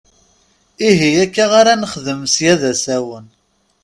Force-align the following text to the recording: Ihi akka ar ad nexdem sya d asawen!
Ihi 0.89 1.09
akka 1.23 1.45
ar 1.59 1.67
ad 1.73 1.79
nexdem 1.81 2.21
sya 2.33 2.53
d 2.59 2.61
asawen! 2.71 3.27